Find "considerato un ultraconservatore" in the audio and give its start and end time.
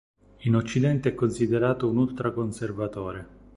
1.13-3.27